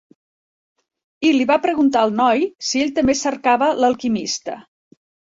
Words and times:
I 1.27 1.33
li 1.33 1.43
va 1.49 1.57
preguntar 1.65 2.01
al 2.05 2.13
noi 2.19 2.45
si 2.69 2.81
ell 2.85 2.93
també 2.95 3.15
cercava 3.19 3.67
l'alquimista. 3.85 4.57